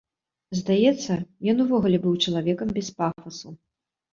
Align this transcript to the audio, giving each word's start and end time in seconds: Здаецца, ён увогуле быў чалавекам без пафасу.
Здаецца, 0.59 1.17
ён 1.53 1.57
увогуле 1.65 1.97
быў 2.07 2.17
чалавекам 2.27 2.67
без 2.79 2.87
пафасу. 3.03 3.49